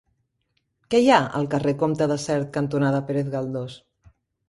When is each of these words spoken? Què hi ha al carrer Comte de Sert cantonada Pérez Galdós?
Què 0.93 1.01
hi 1.03 1.11
ha 1.11 1.19
al 1.41 1.51
carrer 1.53 1.75
Comte 1.83 2.09
de 2.15 2.19
Sert 2.25 2.53
cantonada 2.59 3.07
Pérez 3.11 3.33
Galdós? 3.39 3.81